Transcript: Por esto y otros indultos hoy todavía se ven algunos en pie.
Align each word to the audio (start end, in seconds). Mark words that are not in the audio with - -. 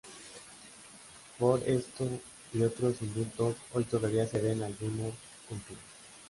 Por 1.37 1.61
esto 1.61 2.05
y 2.53 2.63
otros 2.63 2.99
indultos 3.03 3.55
hoy 3.75 3.83
todavía 3.83 4.25
se 4.25 4.41
ven 4.41 4.63
algunos 4.63 5.13
en 5.51 5.59
pie. 5.59 5.77